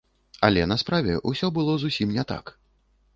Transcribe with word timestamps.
Але 0.47 0.61
на 0.71 0.77
справе 0.83 1.13
ўсё 1.31 1.47
было 1.57 1.75
зусім 1.83 2.17
не 2.17 2.23
так. 2.33 2.45